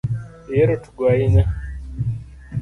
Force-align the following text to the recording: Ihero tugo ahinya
Ihero 0.51 0.75
tugo 0.83 1.01
ahinya 1.13 1.43